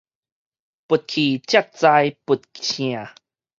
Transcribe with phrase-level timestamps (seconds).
[0.03, 0.15] 佛去才知佛聖